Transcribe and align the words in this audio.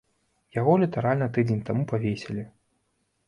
Яго 0.59 0.71
літаральна 0.83 1.27
тыдзень 1.37 1.61
таму 1.69 1.85
павесілі. 1.91 2.47